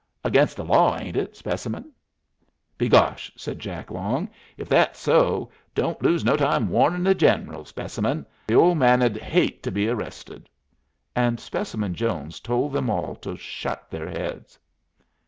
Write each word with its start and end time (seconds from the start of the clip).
"Against 0.23 0.57
the 0.57 0.65
law, 0.65 0.97
ain't 0.97 1.15
it, 1.15 1.37
Specimen?" 1.37 1.91
"Begosh!" 2.75 3.31
said 3.35 3.59
Jack 3.59 3.91
Long, 3.91 4.29
"ef 4.57 4.67
thet's 4.69 4.97
so, 4.97 5.51
don't 5.75 6.01
lose 6.01 6.25
no 6.25 6.35
time 6.35 6.69
warnin' 6.69 7.03
the 7.03 7.13
General, 7.13 7.65
Specimen. 7.65 8.25
Th' 8.47 8.53
ole 8.53 8.73
man'd 8.73 9.17
hate 9.17 9.61
to 9.61 9.69
be 9.69 9.87
arrested." 9.87 10.49
And 11.15 11.39
Specimen 11.39 11.93
Jones 11.93 12.39
told 12.39 12.73
them 12.73 12.89
all 12.89 13.13
to 13.17 13.37
shut 13.37 13.91
their 13.91 14.09
heads. 14.09 14.57